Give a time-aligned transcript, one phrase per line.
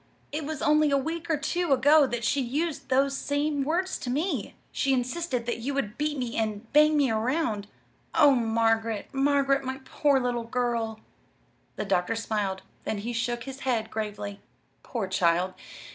[0.31, 4.09] It was only a week or two ago that she used those same words to
[4.09, 4.55] me.
[4.71, 7.67] She insisted that you would beat me and and bang me 'round.
[8.15, 10.99] Oh, Margaret, Margaret, my poor little girl!"
[11.75, 14.39] The doctor smiled; then he shook his head gravely.
[14.81, 15.53] "Poor child!